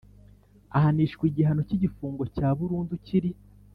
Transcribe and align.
Ahanishwa 0.77 1.23
igihano 1.29 1.61
cy 1.67 1.75
igifungo 1.77 2.23
cya 2.35 2.47
burundu 2.57 2.93
kiri 3.05 3.31